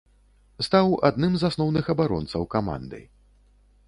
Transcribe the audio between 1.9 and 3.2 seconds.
абаронцаў каманды.